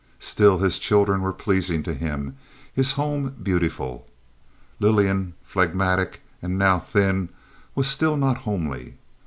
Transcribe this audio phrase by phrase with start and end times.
[0.17, 2.35] Still, his children were pleasing to him;
[2.73, 4.07] his home beautiful.
[4.79, 7.29] Lillian, phlegmatic and now thin,
[7.75, 8.95] was still not homely.